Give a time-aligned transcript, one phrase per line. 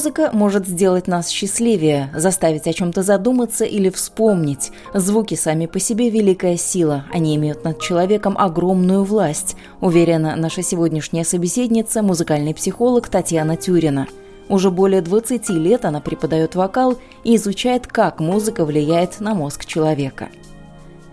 [0.00, 4.72] Музыка может сделать нас счастливее, заставить о чем-то задуматься или вспомнить.
[4.94, 7.04] Звуки сами по себе– великая сила.
[7.12, 14.06] Они имеют над человеком огромную власть, уверена наша сегодняшняя собеседница, музыкальный психолог Татьяна Тюрина.
[14.48, 20.30] Уже более 20 лет она преподает вокал и изучает, как музыка влияет на мозг человека.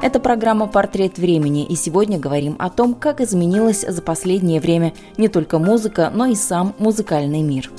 [0.02, 5.28] Это программа «Портрет времени», и сегодня говорим о том, как изменилась за последнее время не
[5.28, 7.70] только музыка, но и сам музыкальный мир.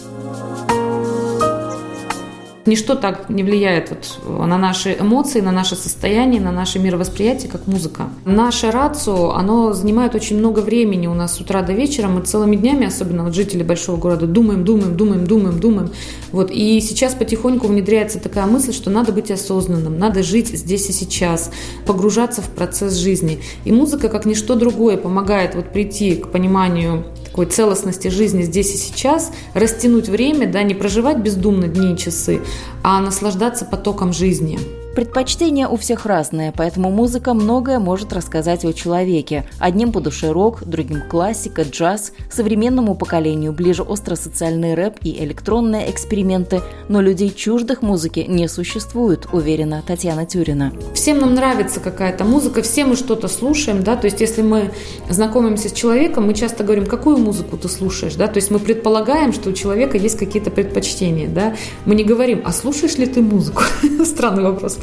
[2.69, 7.66] Ничто так не влияет вот на наши эмоции, на наше состояние, на наше мировосприятие, как
[7.66, 8.11] музыка.
[8.27, 12.08] Наше рацио, оно занимает очень много времени у нас с утра до вечера.
[12.08, 15.91] Мы целыми днями, особенно вот жители большого города, думаем, думаем, думаем, думаем, думаем.
[16.30, 16.50] Вот.
[16.50, 21.50] И сейчас потихоньку внедряется такая мысль, что надо быть осознанным, надо жить здесь и сейчас,
[21.86, 23.41] погружаться в процесс жизни.
[23.64, 27.06] И музыка, как ничто другое, помогает вот прийти к пониманию
[27.39, 32.41] такой целостности жизни здесь и сейчас, растянуть время, да, не проживать бездумно дни и часы,
[32.83, 34.58] а наслаждаться потоком жизни.
[34.98, 39.44] Предпочтения у всех разные, поэтому музыка многое может рассказать о человеке.
[39.60, 46.62] Одним по душе рок, другим классика, джаз, современному поколению ближе остросоциальный рэп и электронные эксперименты,
[46.88, 50.72] но людей чуждых музыки не существует, уверена Татьяна Тюрина.
[50.94, 54.72] Всем нам нравится какая-то музыка, все мы что-то слушаем, да, то есть если мы
[55.08, 59.33] знакомимся с человеком, мы часто говорим, какую музыку ты слушаешь, да, то есть мы предполагаем,
[59.33, 63.62] что у человека есть какие-то предпочтения, да, мы не говорим, а слушаешь ли ты музыку?
[64.05, 64.74] Странный вопрос,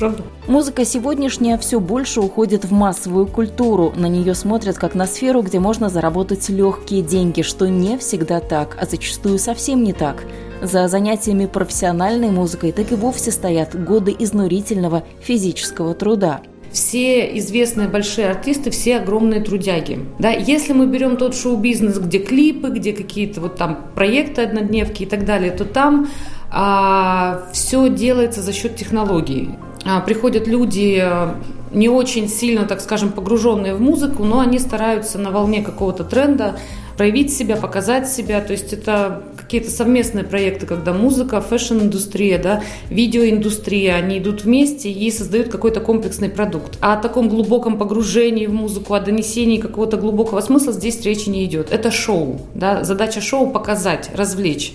[0.47, 3.93] Музыка сегодняшняя все больше уходит в массовую культуру.
[3.95, 8.77] На нее смотрят как на сферу, где можно заработать легкие деньги, что не всегда так,
[8.79, 10.23] а зачастую совсем не так.
[10.61, 16.41] За занятиями профессиональной музыкой так и вовсе стоят годы изнурительного физического труда
[16.75, 19.99] все известные большие артисты, все огромные трудяги.
[20.19, 25.05] Да, если мы берем тот шоу-бизнес, где клипы, где какие-то вот там проекты однодневки и
[25.05, 26.09] так далее, то там
[26.51, 29.51] а, все делается за счет технологий.
[29.88, 31.35] А, приходят люди э,
[31.72, 36.57] не очень сильно, так скажем, погруженные в музыку, но они стараются на волне какого-то тренда
[36.97, 38.41] проявить себя, показать себя.
[38.41, 45.12] То есть это какие-то совместные проекты, когда музыка, фэшн-индустрия, да, видеоиндустрия, они идут вместе и
[45.12, 46.79] создают какой-то комплексный продукт.
[46.81, 51.46] А о таком глубоком погружении в музыку, о донесении какого-то глубокого смысла здесь речи не
[51.46, 51.72] идет.
[51.72, 52.41] Это шоу.
[52.56, 52.84] Да?
[52.84, 54.73] Задача шоу– показать, развлечь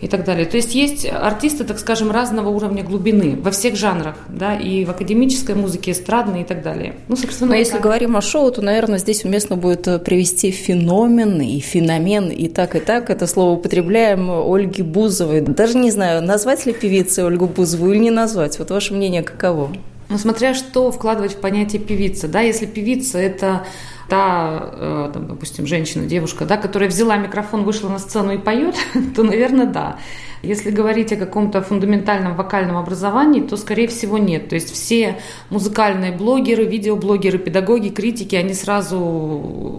[0.00, 0.44] и так далее.
[0.44, 4.90] То есть есть артисты, так скажем, разного уровня глубины во всех жанрах, да, и в
[4.90, 6.94] академической музыке, эстрадной и так далее.
[7.08, 11.40] Ну, собственно, Но если говорим о шоу, то, наверное, здесь уместно будет э, привести феномен
[11.40, 13.08] и феномен, и так, и так.
[13.08, 15.40] Это слово употребляем Ольги Бузовой.
[15.40, 18.58] Даже не знаю, назвать ли певицей Ольгу Бузову или не назвать.
[18.58, 19.72] Вот ваше мнение каково?
[20.08, 23.64] Ну, смотря что вкладывать в понятие певица, да, если певица– это
[24.08, 28.76] та, э, там, допустим, женщина, девушка, да, которая взяла микрофон, вышла на сцену и поет,
[29.16, 29.98] то, наверное, да.
[30.42, 34.48] Если говорить о каком-то фундаментальном вокальном образовании, то, скорее всего, нет.
[34.48, 35.18] То есть все
[35.50, 38.98] музыкальные блогеры, видеоблогеры, педагоги, критики, они сразу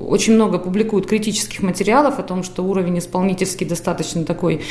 [0.09, 4.61] очень много публикуют критических материалов о том, что уровень исполнительский достаточно такой,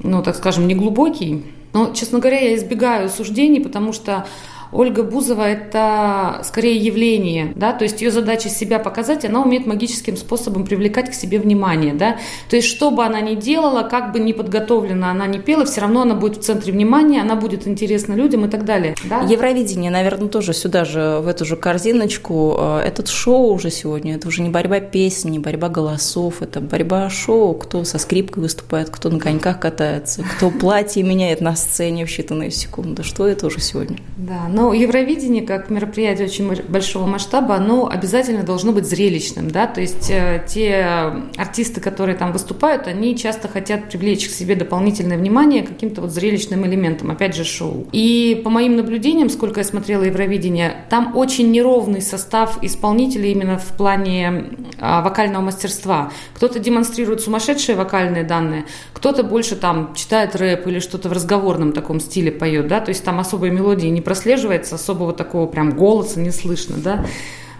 [0.00, 1.44] ну, так скажем, неглубокий.
[1.72, 4.26] Но, честно говоря, я избегаю суждений, потому что
[4.72, 10.16] Ольга Бузова– это скорее явление, да, то есть ее задача себя показать, она умеет магическим
[10.16, 12.16] способом привлекать к себе внимание, да,
[12.48, 15.80] то есть что бы она ни делала, как бы ни подготовлена она ни пела, все
[15.80, 18.94] равно она будет в центре внимания, она будет интересна людям и так далее.
[19.04, 19.22] Да?
[19.22, 22.56] Евровидение, наверное, тоже сюда же, в эту же корзиночку.
[22.58, 27.10] Э, этот шоу уже сегодня, это уже не борьба песен, не борьба голосов, это борьба
[27.10, 32.08] шоу, кто со скрипкой выступает, кто на коньках катается, кто платье меняет на сцене в
[32.08, 33.02] считанные секунды.
[33.02, 33.98] Что это уже сегодня?
[34.16, 39.80] Да, но Евровидение, как мероприятие очень большого масштаба, оно обязательно должно быть зрелищным, да, то
[39.80, 45.62] есть э, те артисты, которые там выступают, они часто хотят привлечь к себе дополнительное внимание
[45.62, 47.86] каким-то вот зрелищным элементом, опять же, шоу.
[47.92, 53.76] И по моим наблюдениям, сколько я смотрела Евровидение, там очень неровный состав исполнителей именно в
[53.76, 54.50] плане
[54.80, 56.10] а, вокального мастерства.
[56.34, 62.00] Кто-то демонстрирует сумасшедшие вокальные данные, кто-то больше там читает рэп или что-то в разговорном таком
[62.00, 66.20] стиле поет, да, то есть там особые мелодии не прослеживают прослеживается, особого такого прям голоса
[66.20, 67.04] не слышно, да.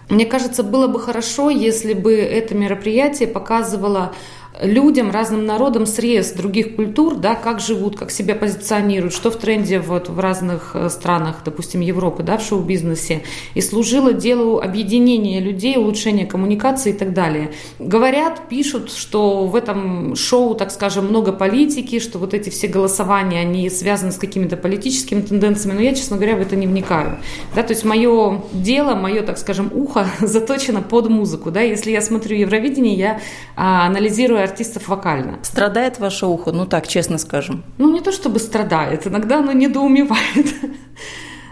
[0.08, 4.14] Мне кажется, было бы хорошо, если бы это мероприятие показывало
[4.60, 9.78] людям, разным народам срез других культур, да, как живут, как себя позиционируют, что в тренде
[9.78, 13.22] вот в разных э, странах, допустим, Европы, да, в шоу-бизнесе,
[13.54, 17.52] и служило делу объединения людей, улучшения коммуникации и так далее.
[17.78, 23.40] Говорят, пишут, что в этом шоу, так скажем, много политики, что вот эти все голосования,
[23.40, 27.18] они связаны с какими-то политическими тенденциями, но я, честно говоря, в это не вникаю.
[27.54, 31.50] Да, то есть мое дело, мое, так скажем, ухо заточено под музыку.
[31.50, 33.20] Да, если я смотрю Евровидение, я
[33.56, 35.38] а, анализирую артистов вокально.
[35.42, 37.64] Страдает ваше ухо, ну так, честно скажем?
[37.78, 40.46] Ну, не то чтобы страдает, иногда оно недоумевает.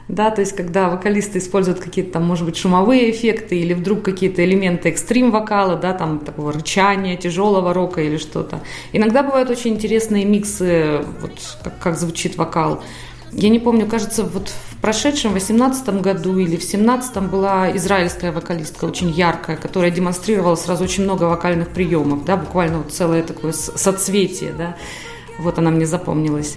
[0.09, 4.45] Да, то есть когда вокалисты используют какие-то там, может быть, шумовые эффекты или вдруг какие-то
[4.45, 8.61] элементы экстрим-вокала, да, там такого рычания, тяжелого рока или что-то.
[8.93, 11.33] Иногда бывают очень интересные миксы, вот
[11.65, 12.85] как, как звучит вокал.
[13.33, 14.53] Я не помню, кажется, вот
[14.87, 21.03] прошедшем 18 году или в 17 была израильская вокалистка, очень яркая, которая демонстрировала сразу очень
[21.03, 24.77] много вокальных приемов, да, буквально вот целое такое соцветие, да.
[25.41, 26.57] Вот она мне запомнилась.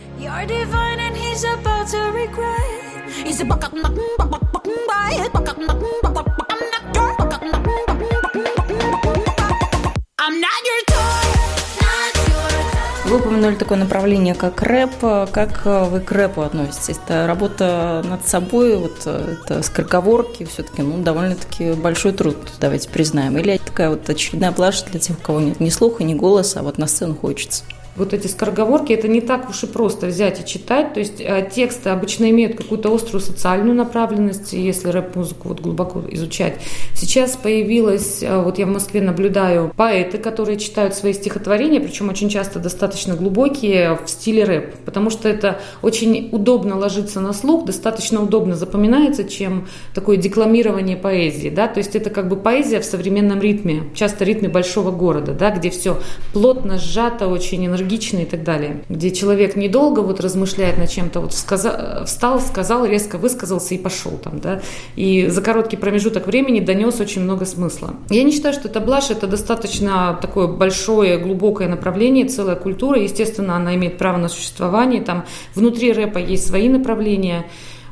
[13.49, 14.91] Упомянули такое направление, как рэп.
[15.31, 16.99] Как вы к рэпу относитесь?
[17.05, 23.37] Это работа над собой, вот это скороговорки, все-таки ну, довольно-таки большой труд, давайте признаем.
[23.37, 26.63] Или такая вот очередная блажь для тех, у кого нет ни слуха, ни голоса, а
[26.63, 27.63] вот на сцену хочется?
[27.99, 30.93] Вот эти скороговорки, это не так уж и просто взять и читать.
[30.93, 36.55] То есть э, тексты обычно имеют какую-то острую социальную направленность, если рэп-музыку вот глубоко изучать.
[36.95, 42.29] Сейчас появилась, э, вот я в Москве наблюдаю поэты, которые читают свои стихотворения, причем очень
[42.29, 48.23] часто достаточно глубокие в стиле рэп, потому что это очень удобно ложиться на слух, достаточно
[48.23, 53.41] удобно запоминается, чем такое декламирование поэзии, да, то есть это как бы поэзия в современном
[53.41, 55.99] ритме, часто ритме большого города, да, где все
[56.33, 61.21] плотно сжато, очень энергично энергичный и так далее, где человек недолго вот размышляет над чем-то,
[61.21, 64.61] вот сказа, встал, сказал, резко высказался и пошел там, да,
[64.95, 67.95] и за короткий промежуток времени донес очень много смысла.
[68.09, 73.55] Я не считаю, что это блажь, это достаточно такое большое, глубокое направление, целая культура, естественно,
[73.55, 75.25] она имеет право на существование, там
[75.55, 77.45] внутри рэпа есть свои направления,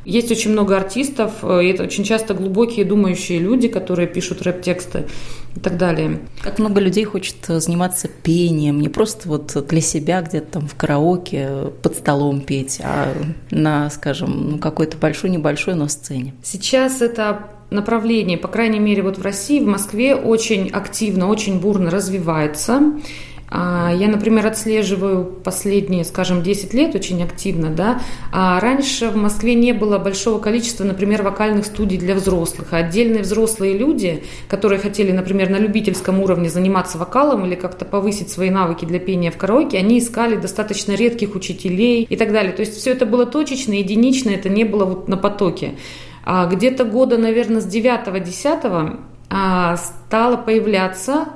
[0.04, 5.06] есть очень много артистов, э, и это очень часто глубокие думающие люди, которые пишут рэп-тексты
[5.56, 6.20] и так далее.
[6.42, 10.74] Как много людей хочет э, заниматься пением, не просто вот для себя где-то там в
[10.74, 13.12] караоке под столом петь, а
[13.50, 16.34] на, скажем, ну, какой-то большой-небольшой, но сцене.
[16.42, 21.90] Сейчас это направление, по крайней мере, вот в России, в Москве очень активно, очень бурно
[21.90, 22.80] развивается.
[23.50, 28.00] А, я, например, отслеживаю последние, скажем, 10 лет очень активно, да.
[28.30, 32.68] А раньше в Москве не было большого количества, например, вокальных студий для взрослых.
[32.72, 38.30] А отдельные взрослые люди, которые хотели, например, на любительском уровне заниматься вокалом или как-то повысить
[38.30, 42.52] свои навыки для пения в караоке, они искали достаточно редких учителей и так далее.
[42.52, 45.72] То есть все это было точечно, единично, это не было вот на потоке.
[46.24, 48.98] А где-то года, наверное, с 9-10
[49.30, 51.28] а, стало появляться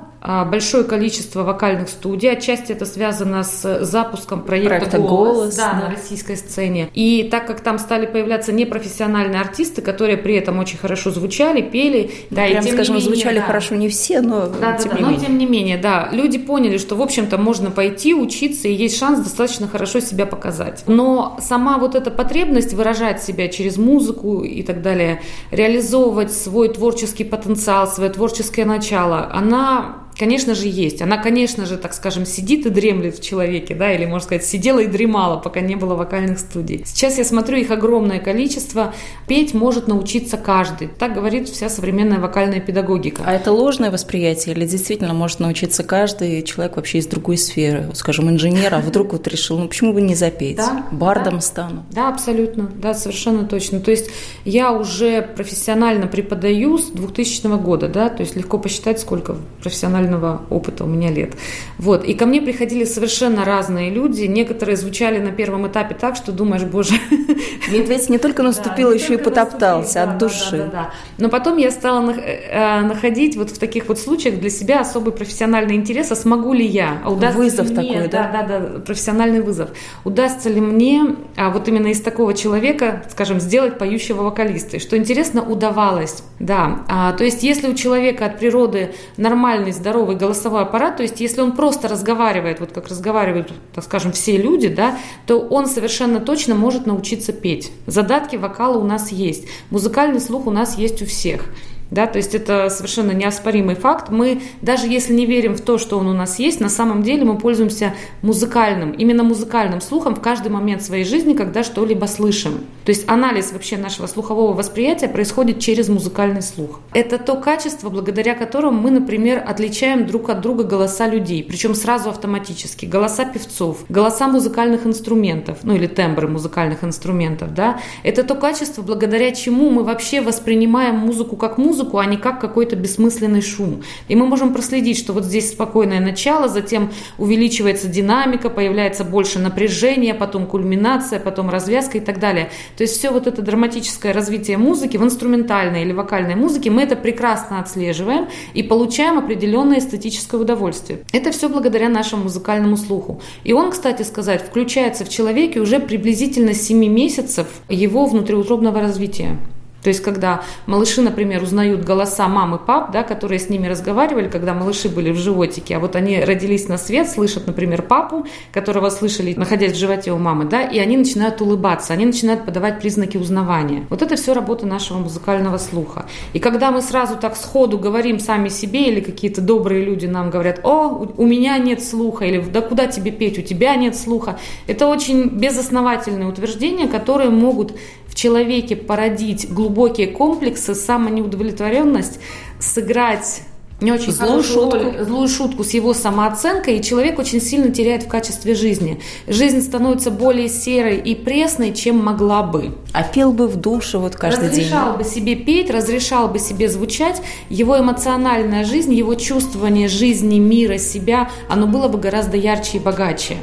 [0.45, 2.31] большое количество вокальных студий.
[2.31, 5.79] Отчасти это связано с запуском проекта, проекта «Голос», «Голос» да, да.
[5.79, 6.89] на российской сцене.
[6.93, 12.11] И так как там стали появляться непрофессиональные артисты, которые при этом очень хорошо звучали, пели.
[12.29, 13.45] Да, Прям, и тем скажем, не менее, звучали да.
[13.45, 15.19] хорошо не все, но да, тем да, не да, менее.
[15.19, 16.09] Но тем не менее, да.
[16.11, 20.83] Люди поняли, что, в общем-то, можно пойти, учиться, и есть шанс достаточно хорошо себя показать.
[20.87, 27.23] Но сама вот эта потребность выражать себя через музыку и так далее, реализовывать свой творческий
[27.23, 31.01] потенциал, свое творческое начало, она Конечно же, есть.
[31.01, 34.79] Она, конечно же, так скажем, сидит и дремлет в человеке, да, или, можно сказать, сидела
[34.79, 36.83] и дремала, пока не было вокальных студий.
[36.85, 38.93] Сейчас я смотрю их огромное количество.
[39.27, 40.87] Петь может научиться каждый.
[40.87, 43.23] Так говорит вся современная вокальная педагогика.
[43.25, 47.89] А это ложное восприятие или действительно может научиться каждый человек вообще из другой сферы?
[47.93, 50.57] Скажем, инженер, а вдруг вот решил, ну почему бы не запеть?
[50.57, 51.41] Да, Бардом да.
[51.41, 51.85] стану.
[51.91, 52.69] Да, абсолютно.
[52.75, 53.79] Да, совершенно точно.
[53.79, 54.09] То есть
[54.45, 60.41] я уже профессионально преподаю с 2000 года, да, то есть легко посчитать, сколько профессионально профессионального
[60.49, 61.33] опыта у меня лет.
[61.77, 62.03] Вот.
[62.03, 64.23] И ко мне приходили совершенно разные люди.
[64.23, 66.95] Некоторые звучали на первом этапе так, что думаешь, боже...
[67.71, 70.57] Медведь не только наступил, да, еще и потоптался от души.
[70.57, 70.89] Да, да, да.
[71.17, 75.75] Но потом я стала э, находить вот в таких вот случаях для себя особый профессиональный
[75.75, 77.01] интерес, а смогу ли я?
[77.03, 78.29] А удастся вызов ли мне, такой, да?
[78.31, 79.69] Да, да, да, профессиональный вызов.
[80.03, 84.77] Удастся ли мне а вот именно из такого человека, скажем, сделать поющего вокалиста?
[84.77, 86.81] И что интересно, удавалось, да.
[86.89, 91.19] А, то есть если у человека от природы нормальный, здоровый здоровый голосовой аппарат, то есть
[91.19, 94.97] если он просто разговаривает, вот как разговаривают, так скажем, все люди, да,
[95.27, 97.71] то он совершенно точно может научиться петь.
[97.85, 101.45] Задатки вокала у нас есть, музыкальный слух у нас есть у всех.
[101.93, 104.09] Да, то есть это совершенно неоспоримый факт.
[104.09, 107.23] Мы, даже если не верим в то, что он у нас есть, на самом деле
[107.23, 112.61] мы пользуемся музыкальным, именно музыкальным слухом в каждый момент своей жизни, когда что-либо слышим.
[112.83, 116.79] То есть анализ вообще нашего слухового восприятия происходит через музыкальный слух.
[116.95, 122.09] Это то качество, благодаря которому мы, например, отличаем друг от друга голоса людей, причем сразу
[122.09, 122.87] автоматически.
[122.87, 127.79] Голоса певцов, голоса музыкальных инструментов, ну или тембры музыкальных инструментов, да.
[128.01, 132.75] Это то качество, благодаря чему мы вообще воспринимаем музыку как музыку, а не как какой-то
[132.75, 133.83] бессмысленный шум.
[134.07, 140.13] И мы можем проследить, что вот здесь спокойное начало, затем увеличивается динамика, появляется больше напряжения,
[140.13, 142.49] потом кульминация, потом развязка и так далее.
[142.77, 146.95] То есть все вот это драматическое развитие музыки в инструментальной или вокальной музыке мы это
[146.95, 150.99] прекрасно отслеживаем и получаем определенное эстетическое удовольствие.
[151.11, 153.21] Это все благодаря нашему музыкальному слуху.
[153.43, 159.37] И он, кстати сказать, включается в человеке уже приблизительно 7 месяцев его внутриутробного развития.
[159.83, 164.53] То есть, когда малыши, например, узнают голоса мамы, пап, да, которые с ними разговаривали, когда
[164.53, 169.33] малыши были в животике, а вот они родились на свет, слышат, например, папу, которого слышали,
[169.33, 173.85] находясь в животе у мамы, да, и они начинают улыбаться, они начинают подавать признаки узнавания.
[173.89, 176.05] Вот это все работа нашего музыкального слуха.
[176.33, 180.61] И когда мы сразу так сходу говорим сами себе, или какие-то добрые люди нам говорят,
[180.63, 184.87] о, у меня нет слуха, или да куда тебе петь, у тебя нет слуха, это
[184.87, 187.73] очень безосновательные утверждения, которые могут
[188.13, 192.19] в человеке породить глубокие комплексы, самонеудовлетворенность,
[192.59, 193.41] сыграть
[193.81, 194.77] не очень злую шутку.
[194.77, 199.01] Роль, злую шутку с его самооценкой, и человек очень сильно теряет в качестве жизни.
[199.27, 202.75] Жизнь становится более серой и пресной, чем могла бы.
[202.93, 204.69] А пел бы в душе вот каждый разрешал день.
[204.69, 210.77] Разрешал бы себе петь, разрешал бы себе звучать, его эмоциональная жизнь, его чувствование жизни, мира,
[210.77, 213.37] себя, оно было бы гораздо ярче и богаче.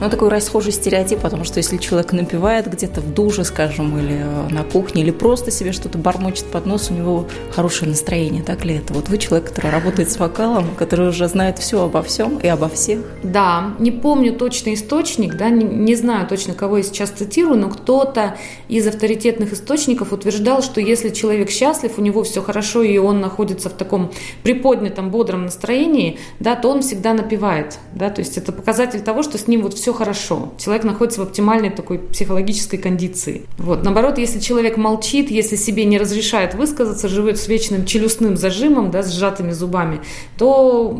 [0.00, 4.48] Ну, такой расхожий стереотип, потому что если человек напивает где-то в душе, скажем, или э,
[4.48, 8.76] на кухне, или просто себе что-то бормочет под нос, у него хорошее настроение, так ли
[8.76, 8.94] это?
[8.94, 12.70] Вот вы человек, который работает с вокалом, который уже знает все обо всем и обо
[12.70, 13.00] всех.
[13.22, 17.68] Да, не помню точный источник, да, не, не знаю точно, кого я сейчас цитирую, но
[17.68, 18.38] кто-то
[18.68, 23.68] из авторитетных источников утверждал, что если человек счастлив, у него все хорошо, и он находится
[23.68, 24.10] в таком
[24.42, 29.36] приподнятом, бодром настроении, да, то он всегда напивает, да, то есть это показатель того, что
[29.36, 30.52] с ним вот все все хорошо.
[30.58, 33.42] Человек находится в оптимальной такой психологической кондиции.
[33.58, 33.82] Вот.
[33.82, 39.02] Наоборот, если человек молчит, если себе не разрешает высказаться, живет с вечным челюстным зажимом, да,
[39.02, 40.00] с сжатыми зубами,
[40.38, 40.96] то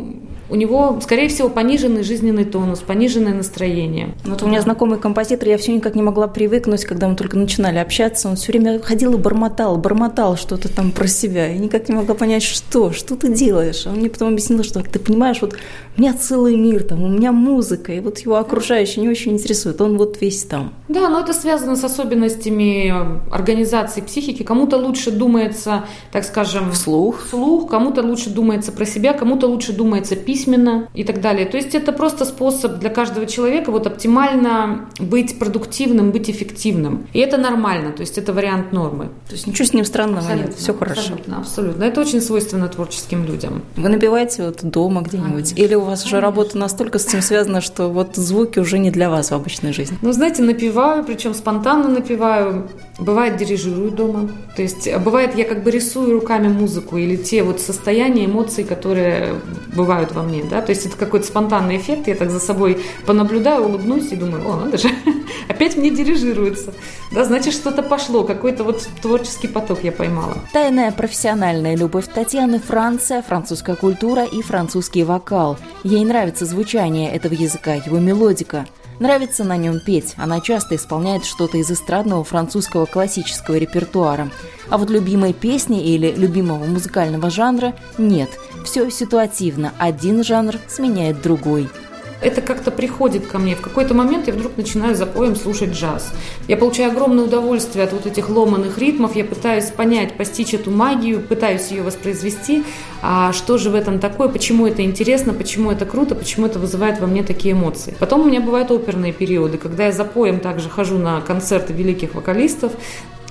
[0.51, 4.15] у него, скорее всего, пониженный жизненный тонус, пониженное настроение.
[4.25, 7.79] Вот у меня знакомый композитор, я все никак не могла привыкнуть, когда мы только начинали
[7.79, 11.47] общаться, он все время ходил и бормотал, бормотал что-то там про себя.
[11.47, 13.87] Я никак не могла понять, что, что ты делаешь.
[13.87, 15.55] Он мне потом объяснил, что ты понимаешь, вот
[15.97, 19.81] у меня целый мир, там, у меня музыка, и вот его окружающие не очень интересует,
[19.81, 20.73] он вот весь там.
[20.89, 22.93] Да, но это связано с особенностями
[23.33, 24.43] организации психики.
[24.43, 30.17] Кому-то лучше думается, так скажем, вслух, вслух кому-то лучше думается про себя, кому-то лучше думается
[30.17, 31.47] письма, письменно и так далее.
[31.47, 37.07] То есть это просто способ для каждого человека вот оптимально быть продуктивным, быть эффективным.
[37.13, 39.09] И это нормально, то есть это вариант нормы.
[39.29, 41.01] То есть ничего с ним странного абсолютно, нет, все хорошо.
[41.01, 41.85] Абсолютно, абсолютно.
[41.85, 43.63] Это очень свойственно творческим людям.
[43.77, 45.51] Вы набиваете вот дома где-нибудь?
[45.51, 46.19] Конечно, Или у вас конечно.
[46.19, 49.73] уже работа настолько с этим связана, что вот звуки уже не для вас в обычной
[49.73, 49.99] жизни?
[50.03, 52.69] Ну, знаете, напиваю, причем спонтанно напиваю.
[52.99, 54.29] Бывает, дирижирую дома.
[54.57, 58.63] То есть а бывает, я как бы рисую руками музыку или те вот состояния, эмоции,
[58.63, 59.35] которые
[59.75, 60.30] бывают во мне.
[60.49, 60.61] Да?
[60.63, 62.09] То есть это какой-то спонтанный эффект.
[62.09, 64.89] Я так за собой понаблюдаю, улыбнусь и думаю, о, надо же,
[65.49, 66.73] опять мне дирижируется.
[67.13, 70.37] Да, значит, что-то пошло, какой-то вот творческий поток я поймала.
[70.53, 75.59] Тайная профессиональная любовь Татьяны– Франция, французская культура и французский вокал.
[75.83, 78.67] Ей нравится звучание этого языка, его мелодика–
[79.01, 84.31] Нравится на нем петь, она часто исполняет что-то из эстрадного французского классического репертуара.
[84.69, 88.29] А вот любимой песни или любимого музыкального жанра нет.
[88.67, 91.71] Все ситуативно, один жанр сменяет другой
[92.21, 93.55] это как-то приходит ко мне.
[93.55, 96.13] В какой-то момент я вдруг начинаю за поем слушать джаз.
[96.49, 99.17] Я получаю огромное удовольствие от вот этих ломаных ритмов.
[99.17, 102.65] Я пытаюсь понять, постичь эту магию, пытаюсь ее воспроизвести.
[103.03, 107.01] А что же в этом такое, почему это интересно, почему это круто, почему это вызывает
[107.01, 107.95] во мне такие эмоции.
[107.99, 112.15] Потом у меня бывают оперные периоды, когда я за поем также хожу на концерты великих
[112.15, 112.73] вокалистов,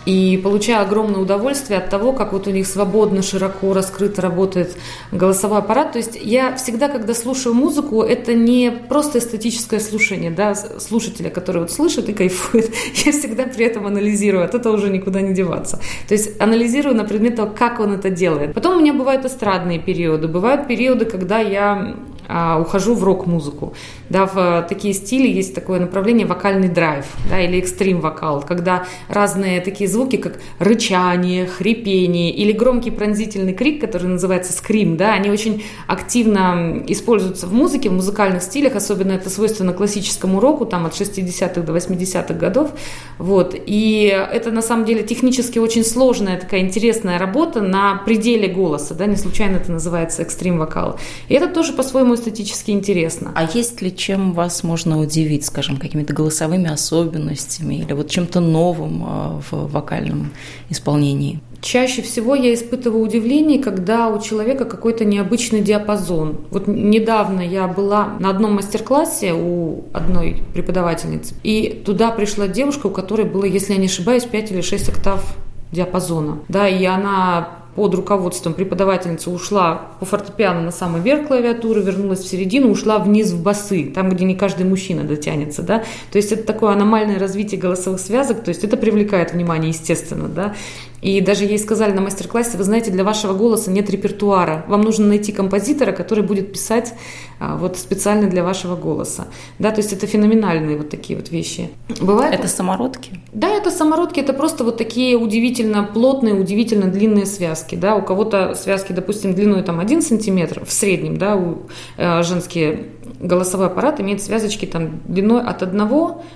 [0.05, 4.75] и получаю огромное удовольствие от того, как вот у них свободно, широко, раскрыто работает
[5.11, 5.93] голосовой аппарат.
[5.93, 11.61] То есть я всегда, когда слушаю музыку, это не просто эстетическое слушание, да, слушателя, который
[11.61, 12.73] вот слышит и кайфует.
[13.05, 15.79] Я всегда при этом анализирую, от этого уже никуда не деваться.
[16.07, 18.53] То есть анализирую на предмет того, как он это делает.
[18.53, 21.95] Потом у меня бывают эстрадные периоды, бывают периоды, когда я
[22.31, 23.73] а, ухожу в рок-музыку.
[24.09, 28.85] Да, в а, такие стили есть такое направление вокальный драйв, да, или экстрим вокал, когда
[29.07, 35.31] разные такие звуки, как рычание, хрипение или громкий пронзительный крик, который называется скрим, да, они
[35.31, 40.93] очень активно используются в музыке, в музыкальных стилях, особенно это свойственно классическому року, там от
[40.93, 42.69] 60-х до 80-х годов,
[43.17, 48.93] вот, и это на самом деле технически очень сложная такая интересная работа на пределе голоса,
[48.93, 50.99] да, не случайно это называется экстрим вокал.
[51.27, 53.31] И это тоже по-своему эстетически интересно.
[53.35, 59.03] А есть ли чем вас можно удивить, скажем, какими-то голосовыми особенностями или вот чем-то новым
[59.05, 60.31] а, в вокальном
[60.69, 61.39] исполнении?
[61.61, 66.39] Чаще всего я испытываю удивление, когда у человека какой-то необычный диапазон.
[66.51, 72.91] Вот недавно я была на одном мастер-классе у одной преподавательницы, и туда пришла девушка, у
[72.91, 75.35] которой было, если я не ошибаюсь, 5 или 6 октав
[75.71, 76.39] диапазона.
[76.47, 82.27] Да, и она под руководством преподавательницы ушла по фортепиано на самый верх клавиатуры, вернулась в
[82.27, 86.43] середину, ушла вниз в басы, там, где не каждый мужчина дотянется, да, то есть это
[86.43, 90.55] такое аномальное развитие голосовых связок, то есть это привлекает внимание, естественно, да,
[91.01, 94.65] и даже ей сказали на мастер-классе, вы знаете, для вашего голоса нет репертуара.
[94.67, 96.93] Вам нужно найти композитора, который будет писать
[97.39, 99.27] а, вот специально для вашего голоса.
[99.59, 101.69] Да, то есть это феноменальные вот такие вот вещи.
[102.01, 102.33] Бывает?
[102.33, 103.11] Это самородки?
[103.31, 104.19] Да, это самородки.
[104.19, 107.75] Это просто вот такие удивительно плотные, удивительно длинные связки.
[107.75, 111.59] Да, у кого-то связки, допустим, длиной там 1 сантиметр в среднем, да, у
[111.97, 112.87] э, женские
[113.19, 115.89] голосовой аппарат имеет связочки там длиной от 1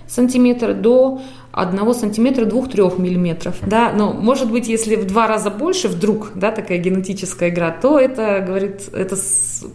[0.07, 3.55] сантиметра до 1 сантиметра 2-3 миллиметров.
[3.65, 7.99] Да, но может быть, если в два раза больше вдруг, да, такая генетическая игра, то
[7.99, 9.15] это, говорит, это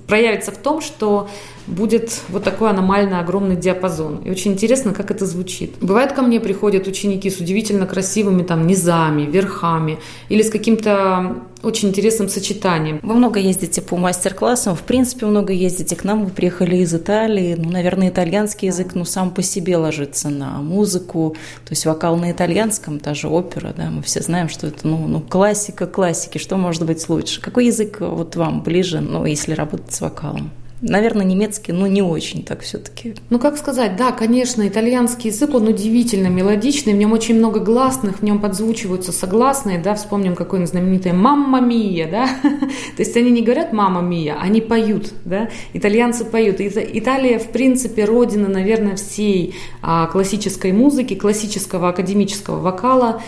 [0.07, 1.29] проявится в том, что
[1.69, 4.23] будет вот такой аномально огромный диапазон.
[4.25, 5.75] И очень интересно, как это звучит.
[5.81, 9.99] Бывает, ко мне приходят ученики с удивительно красивыми там низами, верхами
[10.29, 13.01] или с каким-то очень интересным сочетанием.
[13.03, 17.57] Вы много ездите по мастер-классам, в принципе, много ездите к нам, вы приехали из Италии,
[17.59, 22.31] ну, наверное, итальянский язык, ну, сам по себе ложится на музыку, то есть вокал на
[22.31, 26.57] итальянском, та же опера, да, мы все знаем, что это, ну, ну классика классики, что
[26.57, 27.41] может быть лучше?
[27.41, 30.53] Какой язык вот вам ближе, ну, если работать с вокалом?
[30.81, 33.15] Наверное, немецкий, но не очень так все-таки.
[33.31, 38.21] Ну, как сказать, да, конечно, итальянский язык, он удивительно мелодичный, в нем очень много гласных,
[38.21, 43.43] в нем подзвучиваются согласные, да, вспомним какое-нибудь знаменитое «мамма мия», да, то есть они не
[43.43, 46.61] говорят «мама мия», они поют, да, итальянцы поют.
[46.61, 53.21] Италия, в принципе, родина, наверное, всей а, классической музыки, классического академического вокала,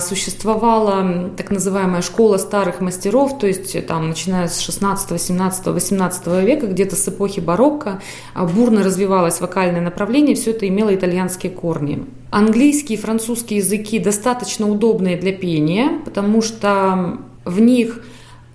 [0.00, 6.26] существовала так называемая школа старых мастеров, то есть э, там, начиная с 16, 17, 18
[6.42, 8.00] века, где-то с эпохи барокко,
[8.34, 12.06] а, бурно развивалось вокальное направление, все это имело итальянские корни.
[12.30, 18.02] Английский и французский языки достаточно удобные для пения, потому что в них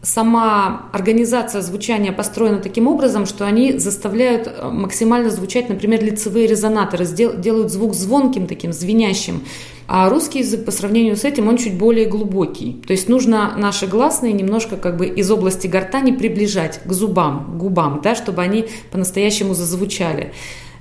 [0.04, 7.06] сама организация звучания построена таким образом, что они заставляют э, максимально звучать, например, лицевые резонаторы,
[7.06, 9.44] делают звук звонким таким, звенящим.
[9.88, 12.82] А русский язык по сравнению с этим, он чуть более глубокий.
[12.88, 17.58] То есть нужно наши гласные немножко как бы из области гортани приближать к зубам, к
[17.58, 20.34] губам, да, чтобы они по-настоящему зазвучали.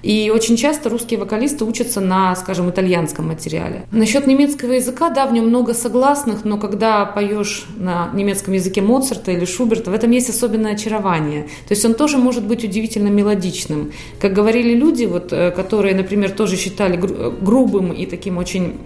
[0.03, 3.87] И очень часто русские вокалисты учатся на, скажем, итальянском материале.
[3.93, 9.31] Насчет немецкого языка, да, в нем много согласных, но когда поешь на немецком языке Моцарта
[9.31, 11.45] или Шуберта, в этом есть особенное очарование.
[11.69, 13.93] То есть он тоже может быть удивительно мелодичным.
[14.21, 18.79] Как говорили люди, вот, э, которые, например, тоже считали грубым и таким очень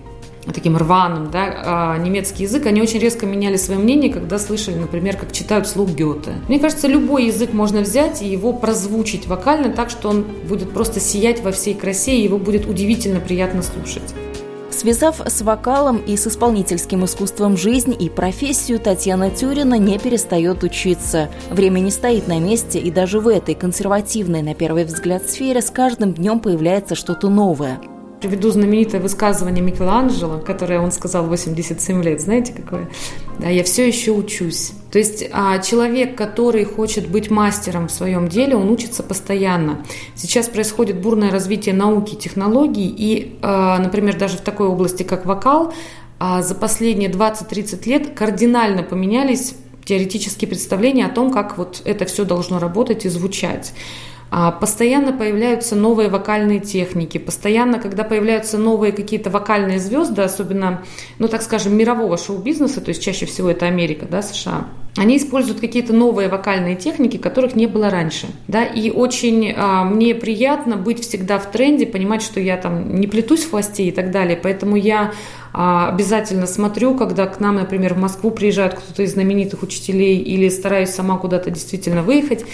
[0.52, 5.16] таким рваным, да, а немецкий язык, они очень резко меняли свое мнение, когда слышали, например,
[5.16, 6.35] как читают слух Гёте.
[6.48, 11.00] Мне кажется, любой язык можно взять и его прозвучить вокально так, что он будет просто
[11.00, 14.14] сиять во всей красе, и его будет удивительно приятно слушать.
[14.70, 21.30] Связав с вокалом и с исполнительским искусством жизнь и профессию, Татьяна Тюрина не перестает учиться.
[21.50, 25.70] Время не стоит на месте, и даже в этой консервативной, на первый взгляд, сфере с
[25.70, 27.80] каждым днем появляется что-то новое–
[28.20, 32.22] Приведу знаменитое высказывание Микеланджело, которое он сказал в 87 лет.
[32.22, 32.88] Знаете какое?
[33.38, 34.72] Да, я все еще учусь.
[34.90, 39.85] То есть а, человек, который хочет быть мастером в своем деле, он учится постоянно.
[40.14, 45.74] Сейчас происходит бурное развитие науки, технологий, и, а, например, даже в такой области, как вокал,
[46.18, 52.24] а, за последние 20-30 лет кардинально поменялись теоретические представления о том, как вот это все
[52.24, 53.74] должно работать и звучать.
[54.38, 60.83] А, постоянно появляются новые вокальные техники, постоянно, когда появляются новые какие-то вокальные звезды, особенно,
[61.18, 64.66] ну так скажем, мирового шоу-бизнеса, то есть чаще всего это Америка, да, США,
[64.99, 68.27] они используют какие-то новые вокальные техники, которых не было раньше.
[68.46, 73.07] Да, и очень а, мне приятно быть всегда в тренде, понимать, что я там не
[73.07, 74.38] плетусь в хвосте и так далее.
[74.42, 75.12] Поэтому я
[75.53, 80.49] а, обязательно смотрю, когда к нам, например, в Москву приезжают кто-то из знаменитых учителей или
[80.49, 82.44] стараюсь сама куда-то действительно выехать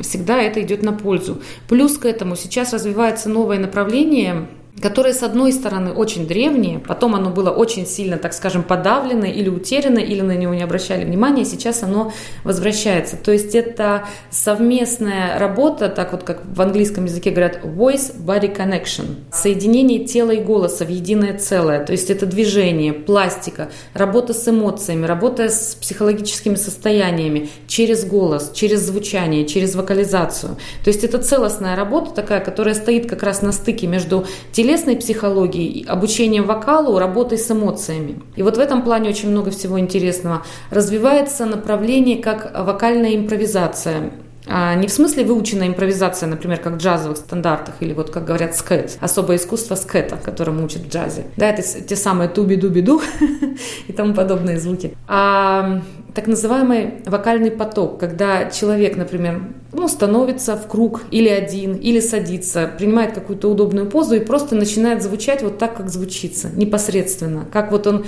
[0.00, 1.40] всегда это идет на пользу.
[1.68, 4.46] Плюс к этому сейчас развивается новое направление
[4.80, 9.48] которое, с одной стороны, очень древнее, потом оно было очень сильно, так скажем, подавлено или
[9.48, 12.12] утеряно, или на него не обращали внимания, сейчас оно
[12.44, 13.16] возвращается.
[13.16, 20.04] То есть это совместная работа, так вот как в английском языке говорят, voice-body connection, соединение
[20.04, 21.84] тела и голоса в единое целое.
[21.84, 28.80] То есть это движение, пластика, работа с эмоциями, работа с психологическими состояниями через голос, через
[28.80, 30.56] звучание, через вокализацию.
[30.84, 34.26] То есть это целостная работа такая, которая стоит как раз на стыке между
[34.70, 38.20] телесной психологией, обучением вокалу, работой с эмоциями.
[38.36, 40.44] И вот в этом плане очень много всего интересного.
[40.70, 44.12] Развивается направление как вокальная импровизация.
[44.52, 48.56] А не в смысле выученная импровизация, например, как в джазовых стандартах, или вот, как говорят,
[48.56, 51.26] скэт, особое искусство скэта, которому учат в джазе.
[51.36, 53.00] Да, это те самые туби-дуби-ду
[53.86, 54.96] и тому подобные звуки.
[55.06, 55.80] А
[56.16, 59.40] так называемый вокальный поток, когда человек, например,
[59.72, 65.00] ну, становится в круг или один, или садится, принимает какую-то удобную позу и просто начинает
[65.00, 68.04] звучать вот так, как звучится, непосредственно, как вот он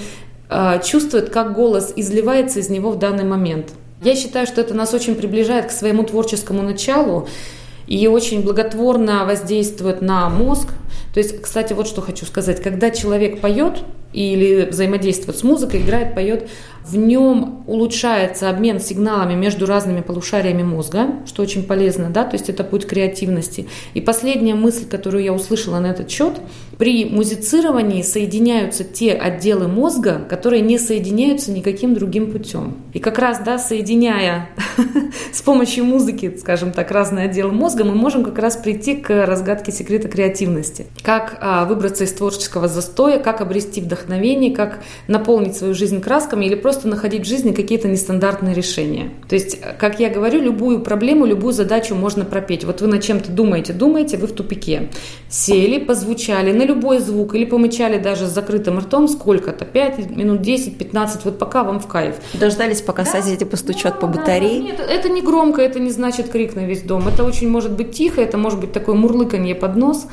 [0.51, 3.73] э, чувствует, как голос изливается из него в данный момент.
[4.05, 7.29] Я считаю, что это нас очень приближает к своему творческому началу
[7.87, 10.71] и очень благотворно воздействует на мозг.
[11.15, 12.61] То есть, кстати, вот что хочу сказать.
[12.61, 16.49] Когда человек поет или взаимодействует с музыкой, играет, поет,
[16.85, 22.49] в нем улучшается обмен сигналами между разными полушариями мозга, что очень полезно, да, то есть
[22.49, 23.69] это путь креативности.
[23.95, 26.41] И последняя мысль, которую я услышала на этот счет,
[26.79, 32.77] при музицировании соединяются те отделы мозга, которые не соединяются никаким другим путем.
[32.93, 34.51] И как раз, да, соединяя
[35.33, 39.71] с помощью музыки, скажем так, разные отделы мозга, мы можем как раз прийти к разгадке
[39.71, 40.87] секрета креативности.
[41.03, 46.55] Как а, выбраться из творческого застоя, как обрести вдохновение, как наполнить свою жизнь красками или
[46.55, 49.11] просто просто находить в жизни какие-то нестандартные решения.
[49.29, 52.65] То есть, как я говорю, любую проблему, любую задачу можно пропеть.
[52.65, 54.89] Вот вы над чем-то думаете, думаете, вы в тупике.
[55.29, 60.79] Сели, позвучали на любой звук или помычали даже с закрытым ртом сколько-то, 5 минут, 10,
[60.79, 62.15] 15, вот пока вам в кайф.
[62.33, 63.11] Дождались, пока да?
[63.11, 64.61] соседи постучат да, по батарее?
[64.61, 67.07] Да, нет, это не громко, это не значит крик на весь дом.
[67.07, 70.07] Это очень может быть тихо, это может быть такое мурлыканье под нос.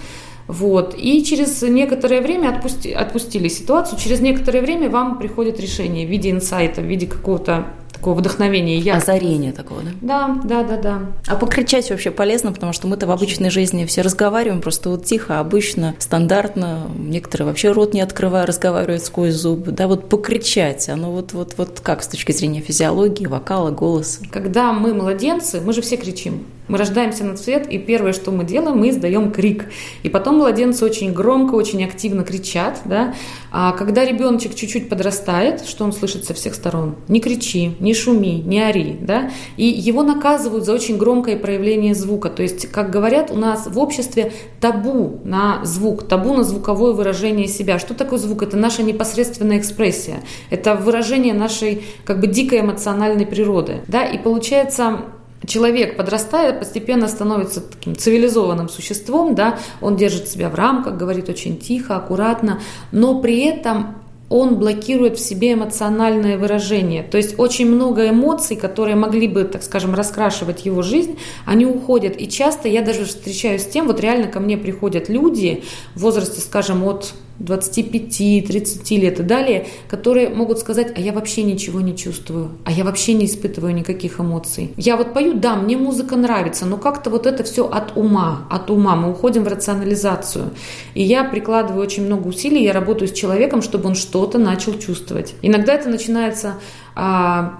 [0.50, 0.96] Вот.
[0.98, 6.32] И через некоторое время отпусти, отпустили ситуацию, через некоторое время вам приходит решение в виде
[6.32, 8.80] инсайта, в виде какого-то такого вдохновения.
[8.80, 8.96] Я...
[8.96, 9.92] Озарения такого, да?
[10.02, 11.02] Да, да, да, да.
[11.28, 15.40] А покричать вообще полезно, потому что мы-то в обычной жизни все разговариваем, просто вот тихо,
[15.40, 16.90] обычно, стандартно.
[16.98, 19.72] Некоторые вообще рот не открывая, разговаривают сквозь зубы.
[19.72, 24.24] Да, вот покричать, оно вот, вот, вот как с точки зрения физиологии, вокала, голоса?
[24.32, 26.46] Когда мы младенцы, мы же все кричим.
[26.70, 29.66] Мы рождаемся на свет, и первое, что мы делаем, мы издаем крик.
[30.04, 32.82] И потом младенцы очень громко, очень активно кричат.
[32.86, 33.16] Да?
[33.52, 36.96] А когда ребеночек чуть-чуть подрастает, что он слышит со всех сторон?
[37.08, 38.98] Не кричи, не шуми, не ори.
[39.02, 39.32] Да?
[39.58, 42.30] И его наказывают за очень громкое проявление звука.
[42.30, 47.48] То есть, как говорят, у нас в обществе табу на звук, табу на звуковое выражение
[47.48, 47.80] себя.
[47.80, 48.44] Что такое звук?
[48.44, 50.22] Это наша непосредственная экспрессия.
[50.52, 53.82] Это выражение нашей как бы дикой эмоциональной природы.
[53.88, 54.06] Да?
[54.06, 55.00] И получается,
[55.46, 61.58] человек, подрастая, постепенно становится таким цивилизованным существом, да, он держит себя в рамках, говорит очень
[61.58, 63.96] тихо, аккуратно, но при этом
[64.30, 67.04] он блокирует в себе эмоциональное выражение.
[67.04, 72.20] То есть очень много эмоций, которые могли бы, так скажем, раскрашивать его жизнь, они уходят.
[72.20, 75.64] И часто я даже встречаюсь с тем, вот реально ко мне приходят люди
[75.96, 81.82] в возрасте, скажем, от 25-30 лет и далее, которые могут сказать, а я вообще ничего
[81.82, 84.74] не чувствую, а я вообще не испытываю никаких эмоций.
[84.78, 88.70] Я вот пою, да, мне музыка нравится, но как-то вот это все от ума, от
[88.70, 90.52] ума, мы уходим в рационализацию.
[90.94, 95.36] И я прикладываю очень много усилий, я работаю с человеком, чтобы он что-то начал чувствовать.
[95.42, 96.56] Иногда это начинается
[96.96, 97.60] а,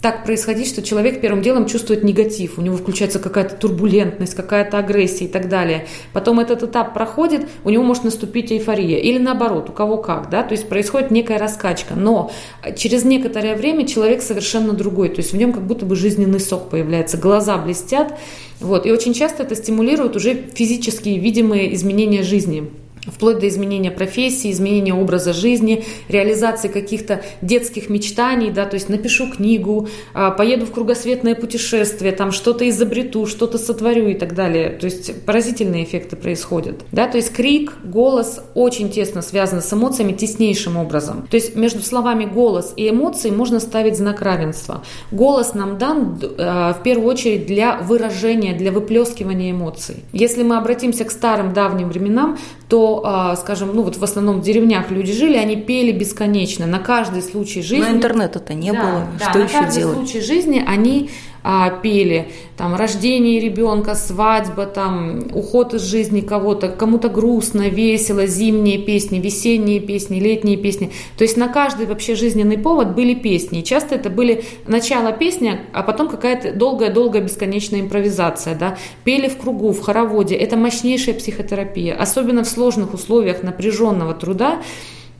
[0.00, 5.24] так происходить, что человек первым делом чувствует негатив, у него включается какая-то турбулентность, какая-то агрессия
[5.24, 5.86] и так далее.
[6.12, 8.98] Потом этот этап проходит, у него может наступить эйфория.
[8.98, 11.94] Или наоборот, у кого как, да, то есть происходит некая раскачка.
[11.94, 12.30] Но
[12.76, 16.70] через некоторое время человек совершенно другой, то есть в нем как будто бы жизненный сок
[16.70, 18.14] появляется, глаза блестят,
[18.60, 18.86] вот.
[18.86, 22.70] И очень часто это стимулирует уже физические видимые изменения жизни
[23.10, 29.30] вплоть до изменения профессии, изменения образа жизни, реализации каких-то детских мечтаний, да, то есть напишу
[29.30, 34.70] книгу, а, поеду в кругосветное путешествие, там что-то изобрету, что-то сотворю и так далее.
[34.70, 40.12] То есть поразительные эффекты происходят, да, то есть крик, голос очень тесно связаны с эмоциями
[40.12, 41.26] теснейшим образом.
[41.30, 44.82] То есть между словами голос и эмоции можно ставить знак равенства.
[45.10, 50.04] Голос нам дан э, в первую очередь для выражения, для выплескивания эмоций.
[50.12, 52.38] Если мы обратимся к старым давним временам,
[52.68, 56.78] то, а, скажем, ну вот в основном в деревнях люди жили, они пели бесконечно на
[56.78, 57.84] каждый случай жизни.
[57.84, 59.96] Но интернета-то не да, было, да, что на еще каждый делать?
[59.96, 61.10] случай жизни они
[61.42, 68.78] а, пели, там, рождение ребенка, свадьба, там, уход из жизни кого-то, кому-то грустно, весело, зимние
[68.78, 70.90] песни, весенние песни, летние песни.
[71.16, 73.60] То есть на каждый вообще жизненный повод были песни.
[73.60, 78.76] И часто это были начало песни, а потом какая-то долгая-долгая бесконечная импровизация, да.
[79.04, 80.34] Пели в кругу, в хороводе.
[80.34, 84.60] Это мощнейшая психотерапия, особенно в сложных условиях напряженного труда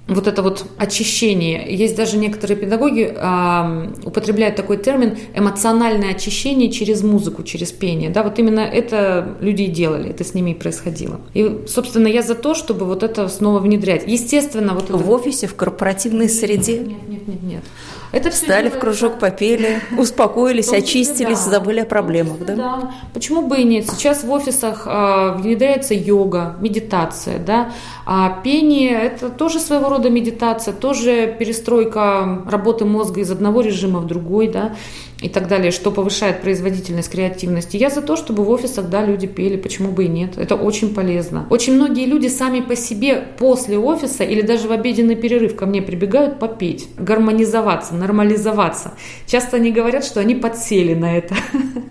[0.08, 1.66] вот это вот очищение.
[1.68, 8.08] Есть даже некоторые педагоги э, употребляют такой термин эмоциональное очищение через музыку, через пение.
[8.08, 11.20] Да, вот именно это люди и делали, это с ними и происходило.
[11.34, 14.04] И, собственно, я за то, чтобы вот это снова внедрять.
[14.06, 15.10] Естественно, вот в это...
[15.10, 16.78] офисе, в корпоративной среде.
[16.78, 17.62] Нет, нет, нет, нет.
[18.10, 21.50] Это Встали в кружок, попели, успокоились, очистились, да.
[21.50, 22.54] забыли о проблемах, да?
[22.54, 22.90] Да.
[23.12, 23.86] Почему бы и нет?
[23.90, 27.70] Сейчас в офисах э, внедряется йога, медитация, да.
[28.06, 34.06] А пение– это тоже своего рода медитация, тоже перестройка работы мозга из одного режима в
[34.06, 34.72] другой, да
[35.20, 37.74] и так далее, что повышает производительность, креативность.
[37.74, 40.38] я за то, чтобы в офисах, да, люди пели, почему бы и нет.
[40.38, 41.46] Это очень полезно.
[41.50, 45.82] Очень многие люди сами по себе после офиса или даже в обеденный перерыв ко мне
[45.82, 48.94] прибегают попеть, гармонизоваться, нормализоваться.
[49.26, 51.34] Часто они говорят, что они подсели на это.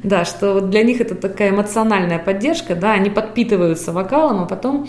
[0.03, 4.87] Да, что для них это такая эмоциональная поддержка, да, они подпитываются вокалом, а потом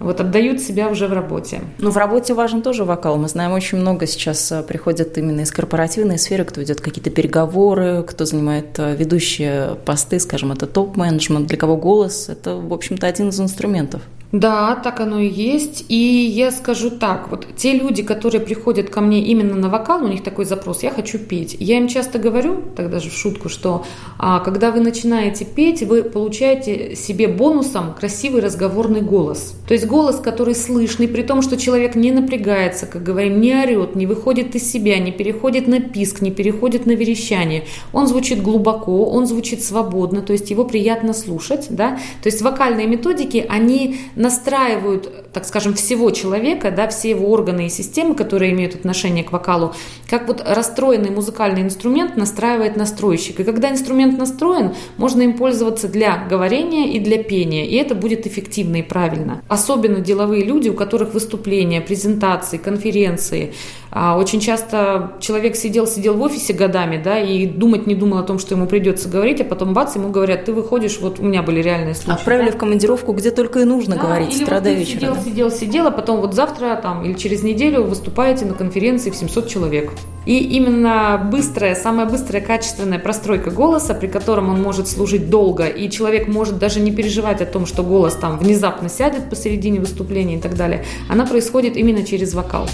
[0.00, 1.60] вот отдают себя уже в работе.
[1.78, 3.16] Но в работе важен тоже вокал.
[3.16, 8.04] Мы знаем, очень много сейчас э, приходят именно из корпоративной сферы, кто ведет какие-то переговоры,
[8.06, 13.28] кто занимает э, ведущие посты, скажем, это топ-менеджмент, для кого голос– это, в общем-то, один
[13.28, 14.02] из инструментов.
[14.32, 15.84] Да, так оно и есть.
[15.88, 20.08] И я скажу так, вот те люди, которые приходят ко мне именно на вокал, у
[20.08, 21.54] них такой запрос, я хочу петь.
[21.60, 23.84] Я им часто говорю, тогда же в шутку, что
[24.18, 29.54] а, когда вы начинаете петь, вы получаете себе бонусом красивый разговорный голос.
[29.68, 33.96] То есть голос, который слышный, при том, что человек не напрягается, как говорим, не орет,
[33.96, 37.64] не выходит из себя, не переходит на писк, не переходит на верещание.
[37.92, 41.66] Он звучит глубоко, он звучит свободно, то есть его приятно слушать.
[41.68, 41.98] Да?
[42.22, 47.68] То есть вокальные методики, они настраивают, так скажем, всего человека, да, все его органы и
[47.68, 49.74] системы, которые имеют отношение к вокалу,
[50.08, 53.40] как вот расстроенный музыкальный инструмент настраивает настройщик.
[53.40, 58.26] И когда инструмент настроен, можно им пользоваться для говорения и для пения, и это будет
[58.26, 59.42] эффективно и правильно.
[59.48, 63.52] Особенно деловые люди, у которых выступления, презентации, конференции.
[63.94, 68.22] А очень часто человек сидел, сидел в офисе годами, да, и думать не думал о
[68.22, 71.42] том, что ему придется говорить, а потом бац, ему говорят, ты выходишь, вот у меня
[71.42, 72.18] были реальные случаи.
[72.18, 72.56] Отправили да?
[72.56, 74.48] в командировку, где только и нужно да, говорить, или вот
[74.86, 79.14] Сидел, сидел, сидел, а потом вот завтра там или через неделю выступаете на конференции в
[79.14, 79.90] 700 человек.
[80.24, 85.90] И именно быстрая, самая быстрая качественная простройка голоса, при котором он может служить долго, и
[85.90, 90.40] человек может даже не переживать о том, что голос там внезапно сядет посередине выступления и
[90.40, 92.66] так далее, она происходит именно через вокал.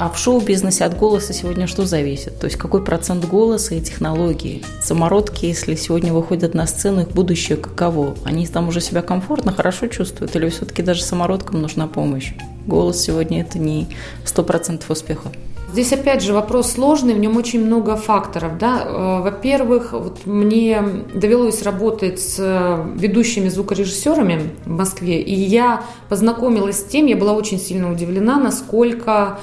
[0.00, 2.38] А в шоу-бизнесе от голоса сегодня что зависит?
[2.38, 4.62] То есть какой процент голоса и технологии?
[4.80, 8.14] Самородки, если сегодня выходят на сцену, их будущее каково?
[8.24, 10.36] Они там уже себя комфортно, хорошо чувствуют?
[10.36, 12.32] Или все-таки даже самородкам нужна помощь?
[12.64, 13.88] Голос сегодня это не
[14.24, 15.32] 100% успеха.
[15.78, 18.58] Здесь опять же вопрос сложный, в нем очень много факторов.
[18.58, 18.82] Да?
[18.84, 20.82] Э, во-первых, вот мне
[21.14, 27.60] довелось работать с ведущими звукорежиссерами в Москве, и я познакомилась с тем, я была очень
[27.60, 29.38] сильно удивлена, насколько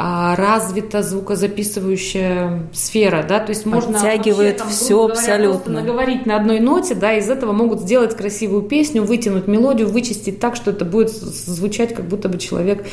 [0.00, 5.72] развита звукозаписывающая сфера, да, то есть можно Подтягивает вообще, там, все говоря, абсолютно.
[5.80, 10.56] наговорить на одной ноте, да, из этого могут сделать красивую песню, вытянуть мелодию, вычистить так,
[10.56, 12.86] что это будет звучать, как будто бы человек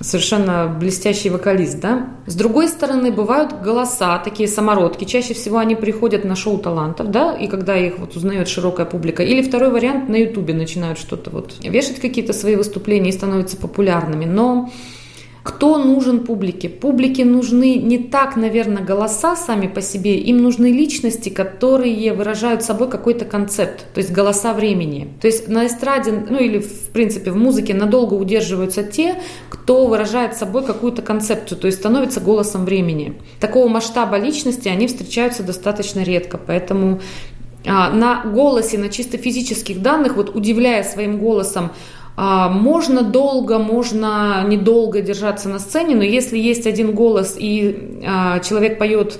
[0.00, 2.08] совершенно блестящий вокалист, да.
[2.26, 7.36] С другой стороны, бывают голоса, такие самородки, чаще всего они приходят на шоу талантов, да,
[7.36, 9.22] и когда их вот узнает широкая публика.
[9.22, 14.24] Или второй вариант, на ютубе начинают что-то вот вешать какие-то свои выступления и становятся популярными,
[14.24, 14.70] но
[15.42, 16.68] кто нужен публике?
[16.68, 22.90] Публике нужны не так, наверное, голоса сами по себе, им нужны личности, которые выражают собой
[22.90, 25.08] какой-то концепт, то есть голоса времени.
[25.20, 29.16] То есть на эстраде, ну или в принципе в музыке надолго удерживаются те,
[29.48, 33.14] кто выражает собой какую-то концепцию, то есть становится голосом времени.
[33.40, 37.00] Такого масштаба личности они встречаются достаточно редко, поэтому
[37.66, 41.70] а, на голосе, на чисто физических данных, вот удивляя своим голосом
[42.16, 48.78] можно долго, можно недолго держаться на сцене, но если есть один голос и а, человек
[48.78, 49.18] поет,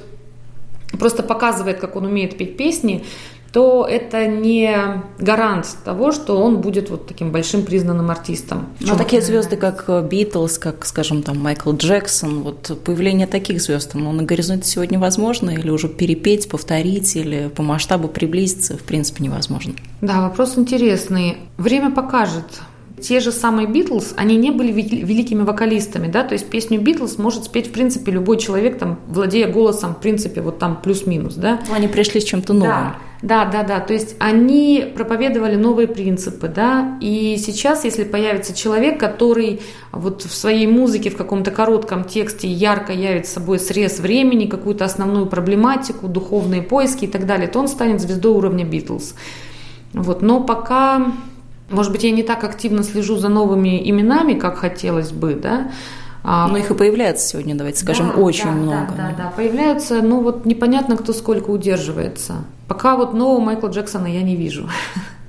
[0.98, 3.05] просто показывает, как он умеет петь песни,
[3.53, 8.68] то это не гарант того, что он будет вот таким большим признанным артистом.
[8.81, 14.12] Но такие звезды, как Битлз, как, скажем, там Майкл Джексон, вот появление таких звезд, ну,
[14.12, 19.74] на горизонте сегодня возможно или уже перепеть, повторить, или по масштабу приблизиться, в принципе, невозможно?
[20.00, 21.38] Да, вопрос интересный.
[21.57, 22.44] Время покажет.
[23.03, 27.45] Те же самые Битлз, они не были великими вокалистами, да, то есть песню Битлз может
[27.45, 31.61] спеть, в принципе, любой человек, там, владея голосом, в принципе, вот там плюс-минус, да.
[31.73, 32.71] Они пришли с чем-то новым.
[32.71, 32.97] Да.
[33.23, 33.81] Да, да, да.
[33.81, 36.99] То есть они проповедовали новые принципы, да.
[37.03, 39.61] И сейчас, если появится человек, который
[39.93, 45.27] вот в своей музыке в каком-то коротком тексте ярко явит собой срез времени, какую-то основную
[45.27, 49.15] проблематику, духовные поиски и так далее, то он станет звездой уровня Битлз.
[49.93, 50.23] Вот.
[50.23, 51.13] Но пока,
[51.71, 55.71] может быть, я не так активно слежу за новыми именами, как хотелось бы, да,
[56.23, 58.93] а, но их и появляется сегодня, давайте скажем, да, очень да, много.
[58.97, 62.45] Да, да, да, появляются, ну вот непонятно, кто сколько удерживается.
[62.69, 64.69] Пока вот нового Майкла Джексона я не вижу.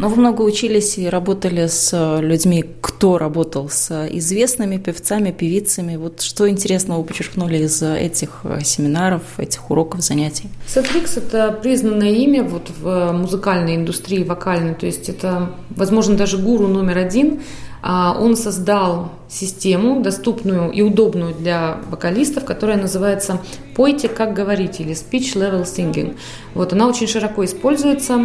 [0.00, 5.96] Но вы много учились и работали с людьми, кто работал с известными певцами, певицами.
[5.96, 10.48] Вот что интересного вы подчеркнули из этих семинаров, этих уроков, занятий?
[10.66, 14.74] Сетрикс– это признанное имя вот в музыкальной индустрии, вокальной.
[14.74, 17.40] То есть это, возможно, даже гуру номер один–
[17.82, 23.40] а, он создал систему, доступную и удобную для вокалистов, которая называется
[23.74, 26.16] «Пойте, как говорите» или «Speech Level Singing».
[26.54, 28.20] Вот, она очень широко используется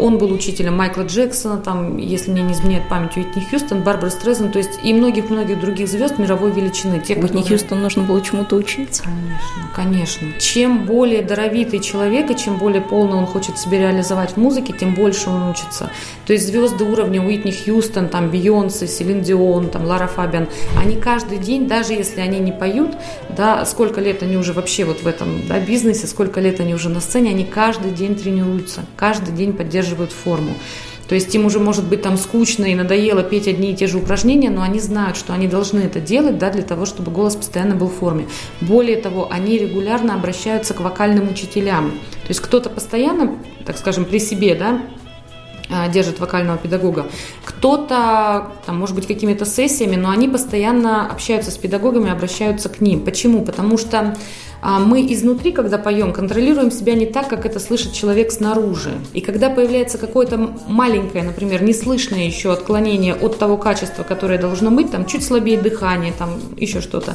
[0.00, 4.50] он был учителем Майкла Джексона, там, если мне не изменяет память, Уитни Хьюстон, Барбара Стрейзен,
[4.50, 7.00] то есть и многих-многих других звезд мировой величины.
[7.00, 7.58] Те, Уитни которые...
[7.58, 9.00] Хьюстон нужно было чему-то учить?
[9.00, 10.28] Конечно, конечно.
[10.40, 14.94] Чем более даровитый человек и чем более полно он хочет себя реализовать в музыке, тем
[14.94, 15.90] больше он учится.
[16.26, 21.38] То есть звезды уровня Уитни Хьюстон, там, Бейонсе, Селин Дион, там, Лара Фабиан, они каждый
[21.38, 22.92] день, даже если они не поют,
[23.36, 26.88] да, сколько лет они уже вообще вот в этом да, бизнесе, сколько лет они уже
[26.88, 30.54] на сцене, они каждый день тренируются, каждый день поддерживают поддерживают форму.
[31.08, 33.98] То есть им уже может быть там скучно и надоело петь одни и те же
[33.98, 37.74] упражнения, но они знают, что они должны это делать да, для того, чтобы голос постоянно
[37.74, 38.26] был в форме.
[38.60, 41.90] Более того, они регулярно обращаются к вокальным учителям.
[42.22, 44.82] То есть кто-то постоянно, так скажем, при себе, да,
[45.68, 47.06] а, держит вокального педагога.
[47.44, 53.04] Кто-то, там, может быть, какими-то сессиями, но они постоянно общаются с педагогами, обращаются к ним.
[53.04, 53.44] Почему?
[53.44, 54.16] Потому что
[54.62, 58.92] мы изнутри, когда поем, контролируем себя не так, как это слышит человек снаружи.
[59.14, 64.90] И когда появляется какое-то маленькое, например, неслышное еще отклонение от того качества, которое должно быть,
[64.90, 67.14] там чуть слабее дыхание, там еще что-то,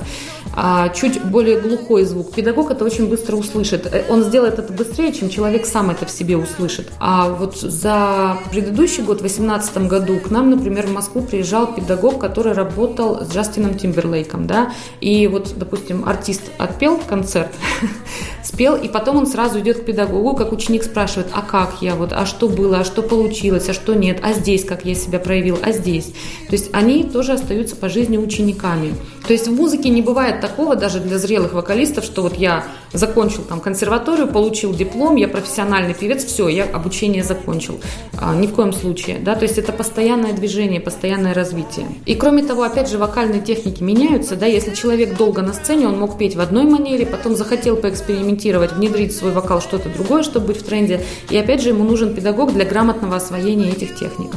[0.56, 3.88] а чуть более глухой звук, педагог это очень быстро услышит.
[3.92, 6.88] Э, он сделает это быстрее, чем человек сам это в себе услышит.
[7.00, 12.20] А вот за предыдущий год, в 2018 году, к нам, например, в Москву приезжал педагог,
[12.20, 17.54] который работал с Джастином Тимберлейком, да, и вот, допустим, артист отпел концерт, концерт,
[18.44, 22.14] спел, и потом он сразу идет к педагогу, как ученик спрашивает, а как я, вот,
[22.14, 25.58] а что было, а что получилось, а что нет, а здесь как я себя проявил,
[25.62, 26.14] а здесь.
[26.48, 28.94] То есть они тоже остаются по жизни учениками.
[29.28, 33.44] То есть в музыке не бывает такого даже для зрелых вокалистов, что вот я закончил
[33.44, 37.80] там консерваторию, получил диплом, я профессиональный певец, все, я обучение закончил.
[38.18, 41.88] А, ни в коем случае, да, то есть это постоянное движение, постоянное развитие.
[42.06, 46.00] И кроме того, опять же, вокальные техники меняются, да, если человек долго на сцене, он
[46.00, 50.48] мог петь в одной манере, потом захотел поэкспериментировать, внедрить в свой вокал что-то другое, чтобы
[50.48, 54.32] быть в тренде, и опять же ему нужен педагог для грамотного освоения этих техник.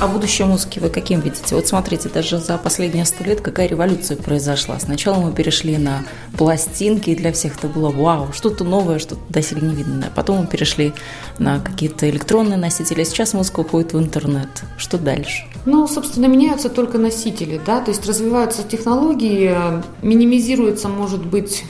[0.00, 1.54] А будущее музыки вы каким видите?
[1.54, 4.80] Вот смотрите, даже за последние сто лет какая революция произошла.
[4.80, 6.04] Сначала мы перешли на
[6.38, 10.10] пластинки, и для всех это было вау, что-то новое, что-то доселе невиданное.
[10.14, 10.94] Потом мы перешли
[11.38, 14.48] на какие-то электронные носители, а сейчас музыка уходит в интернет.
[14.78, 15.44] Что дальше?
[15.66, 19.54] Ну, собственно, меняются только носители, да, то есть развиваются технологии,
[20.00, 21.64] минимизируется, может быть,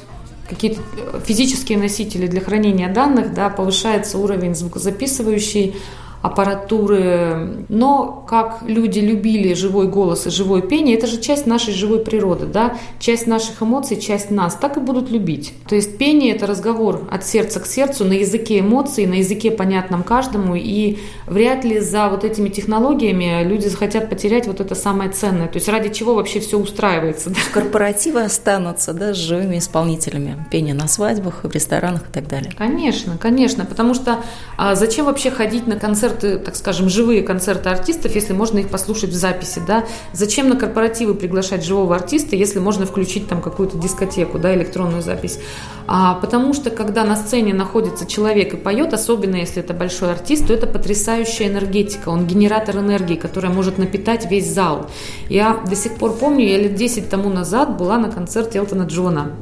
[0.48, 0.80] какие-то
[1.26, 5.74] физические носители для хранения данных, да, повышается уровень звукозаписывающей
[6.22, 7.64] аппаратуры.
[7.68, 12.46] Но как люди любили живой голос и живое пение, это же часть нашей живой природы,
[12.46, 15.54] да, часть наших эмоций, часть нас, так и будут любить.
[15.68, 20.02] То есть пение– это разговор от сердца к сердцу на языке эмоций, на языке понятном
[20.02, 25.48] каждому, и вряд ли за вот этими технологиями люди захотят потерять вот это самое ценное.
[25.48, 27.30] То есть ради чего вообще все устраивается.
[27.30, 27.36] Да?
[27.52, 30.44] Корпоративы останутся, да, с живыми исполнителями.
[30.50, 32.52] Пение на свадьбах, в ресторанах и так далее.
[32.56, 34.18] Конечно, конечно, потому что
[34.56, 38.68] а зачем вообще ходить на концерт концерты, так скажем, живые концерты артистов, если можно их
[38.68, 39.84] послушать в записи, да?
[40.12, 45.38] Зачем на корпоративы приглашать живого артиста, если можно включить там какую-то дискотеку, да, электронную запись?
[45.86, 50.46] А, потому что, когда на сцене находится человек и поет, особенно если это большой артист,
[50.46, 54.86] то это потрясающая энергетика, он генератор энергии, которая может напитать весь зал.
[55.28, 59.32] Я до сих пор помню, я лет 10 тому назад была на концерте Элтона Джона.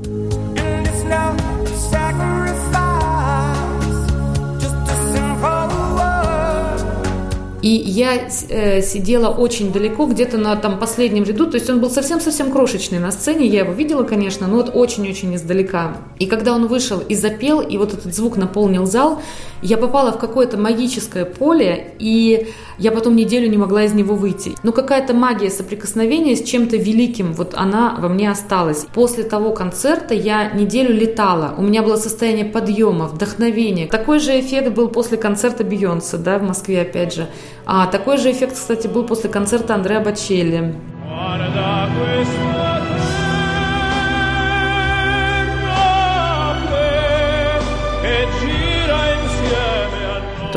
[7.62, 11.90] И я э, сидела очень далеко, где-то на там последнем ряду, то есть он был
[11.90, 15.96] совсем-совсем крошечный на сцене, я его видела, конечно, но вот очень-очень издалека.
[16.18, 19.20] И когда он вышел и запел, и вот этот звук наполнил зал,
[19.62, 22.48] я попала в какое-то магическое поле, и
[22.78, 24.54] я потом неделю не могла из него выйти.
[24.62, 28.86] Но какая-то магия соприкосновения с чем-то великим, вот она во мне осталась.
[28.94, 33.86] После того концерта я неделю летала, у меня было состояние подъема, вдохновения.
[33.86, 37.28] Такой же эффект был после концерта Бейонсе, да, в Москве опять же.
[37.66, 40.74] А такой же эффект, кстати, был после концерта Андреа Бачелли.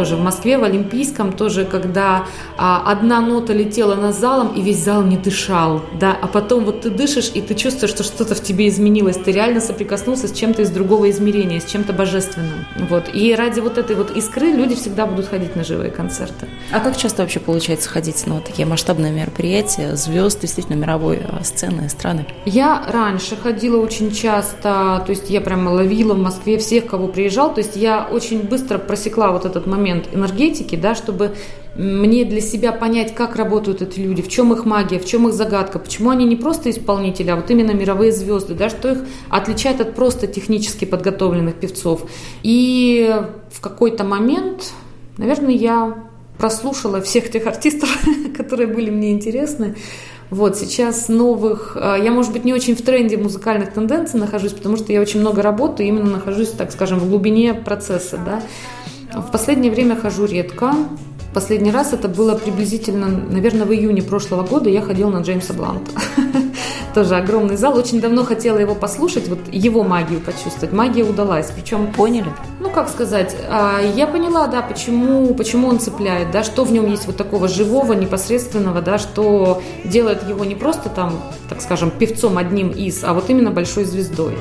[0.01, 2.25] Тоже в Москве, в Олимпийском, тоже когда
[2.57, 6.81] а, одна нота летела над залом, и весь зал не дышал, да, а потом вот
[6.81, 10.63] ты дышишь, и ты чувствуешь, что что-то в тебе изменилось, ты реально соприкоснулся с чем-то
[10.63, 15.05] из другого измерения, с чем-то божественным, вот, и ради вот этой вот искры люди всегда
[15.05, 16.47] будут ходить на живые концерты.
[16.71, 21.43] А как часто вообще получается ходить на вот такие масштабные мероприятия, звезд, действительно мировой а,
[21.43, 22.25] сцены, страны?
[22.45, 27.53] Я раньше ходила очень часто, то есть я прямо ловила в Москве всех, кого приезжал,
[27.53, 31.35] то есть я очень быстро просекла вот этот момент момент энергетики, да, чтобы
[31.75, 35.33] мне для себя понять, как работают эти люди, в чем их магия, в чем их
[35.33, 38.97] загадка, почему они не просто исполнители, а вот именно мировые звезды, да, что их
[39.29, 42.09] отличает от просто технически подготовленных певцов.
[42.43, 43.15] И
[43.49, 44.73] в какой-то момент,
[45.17, 45.95] наверное, я
[46.37, 47.89] прослушала всех тех артистов,
[48.37, 49.75] которые были мне интересны.
[50.29, 51.77] Вот, сейчас новых...
[51.79, 55.19] А, я, может быть, не очень в тренде музыкальных тенденций нахожусь, потому что я очень
[55.19, 58.41] много работаю, именно нахожусь, так скажем, в глубине процесса, да.
[59.13, 60.73] В последнее время хожу редко.
[61.33, 65.91] Последний раз это было приблизительно, наверное, в июне прошлого года я ходила на Джеймса Бланта.
[66.93, 67.77] Тоже огромный зал.
[67.77, 70.73] Очень давно хотела его послушать, вот его магию почувствовать.
[70.73, 71.49] Магия удалась.
[71.55, 71.93] Причем...
[71.93, 72.27] Поняли?
[72.59, 76.87] Ну, как сказать, а, я поняла, да, почему, почему он цепляет, да, что в нем
[76.87, 82.37] есть вот такого живого, непосредственного, да, что делает его не просто там, так скажем, певцом
[82.37, 84.37] одним из, а вот именно большой звездой.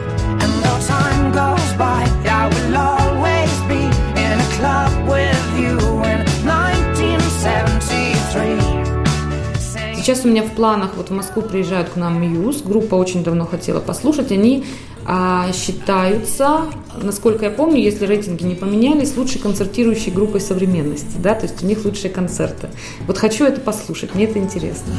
[10.11, 13.47] Сейчас у меня в планах, вот в Москву приезжают к нам Мьюз, группа очень давно
[13.47, 14.65] хотела послушать, они
[15.07, 16.63] а, считаются,
[17.01, 21.67] насколько я помню, если рейтинги не поменялись, лучшей концертирующей группой современности, да, то есть у
[21.67, 22.71] них лучшие концерты.
[23.07, 24.93] Вот хочу это послушать, мне это интересно.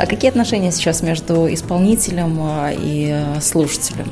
[0.00, 4.08] А какие отношения сейчас между исполнителем а, и а, слушателем?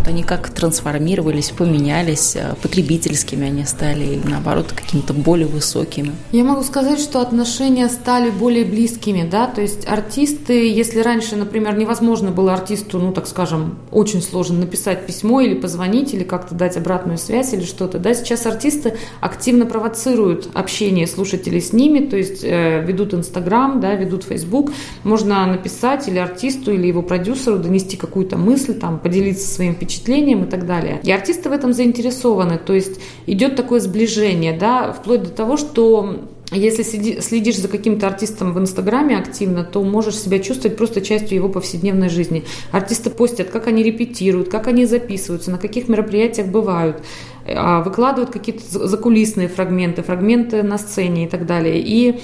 [0.00, 6.12] Вот они как трансформировались, поменялись, э, потребительскими они стали или наоборот какими-то более высокими?
[6.32, 11.76] Я могу сказать, что отношения стали более близкими, да, то есть артисты, если раньше, например,
[11.76, 16.78] невозможно было артисту, ну так скажем, очень сложно написать письмо или позвонить, или как-то дать
[16.78, 22.42] обратную связь или что-то, да, сейчас артисты активно провоцируют общение слушателей с ними, то есть
[22.42, 24.72] э, ведут Инстаграм, да, ведут Фейсбук,
[25.04, 30.44] можно написать или артисту, или его продюсеру донести какую-то мысль, там, поделиться своим впечатлением, впечатлением
[30.44, 31.00] и так далее.
[31.02, 36.28] И артисты в этом заинтересованы, то есть идет такое сближение, да, вплоть до того, что
[36.52, 36.82] если
[37.20, 42.08] следишь за каким-то артистом в Инстаграме активно, то можешь себя чувствовать просто частью его повседневной
[42.08, 42.44] жизни.
[42.72, 47.02] Артисты постят, как они репетируют, как они записываются, на каких мероприятиях бывают,
[47.46, 51.80] а, выкладывают какие-то закулисные фрагменты, фрагменты на сцене и так далее.
[51.80, 52.20] И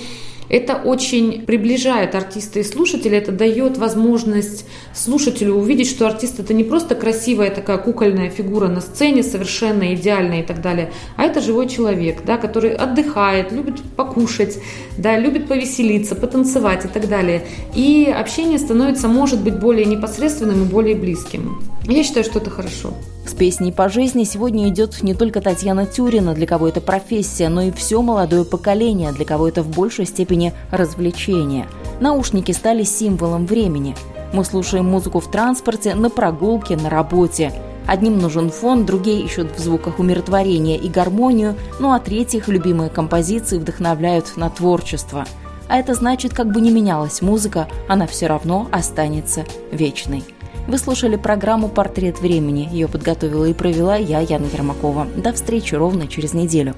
[0.48, 6.64] это очень приближает артиста и слушателя, это дает возможность слушателю увидеть, что артист это не
[6.64, 11.68] просто красивая такая кукольная фигура на сцене, совершенно идеальная и так далее, а это живой
[11.68, 14.58] человек, да, который отдыхает, любит покушать,
[14.98, 17.46] да, любит повеселиться, потанцевать и так далее.
[17.74, 21.60] И общение становится, может быть, более непосредственным и более близким.
[21.88, 22.94] Я считаю, что это хорошо.
[23.26, 27.62] С песней по жизни сегодня идет не только Татьяна Тюрина, для кого это профессия, но
[27.62, 31.66] и все молодое поколение, для кого это в большей степени развлечение.
[32.00, 33.94] Наушники стали символом времени.
[34.32, 37.52] Мы слушаем музыку в транспорте, на прогулке, на работе.
[37.86, 43.58] Одним нужен фон, другие ищут в звуках умиротворение и гармонию, ну а третьих любимые композиции
[43.58, 45.24] вдохновляют на творчество.
[45.68, 50.24] А это значит, как бы ни менялась музыка, она все равно останется вечной.
[50.66, 52.68] Вы слушали программу «Портрет времени».
[52.72, 55.06] Ее подготовила и провела я, Яна Ермакова.
[55.16, 56.74] До встречи ровно через неделю.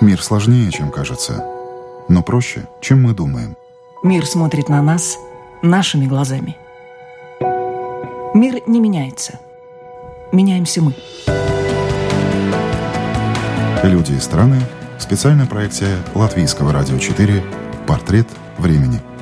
[0.00, 1.46] Мир сложнее, чем кажется,
[2.08, 3.56] но проще, чем мы думаем.
[4.02, 5.18] Мир смотрит на нас
[5.62, 6.56] нашими глазами.
[8.34, 9.38] Мир не меняется.
[10.32, 10.94] Меняемся мы.
[13.84, 14.60] Люди и страны.
[14.98, 17.42] Специальная проекция Латвийского радио 4
[17.86, 18.26] «Портрет
[18.64, 19.13] времени.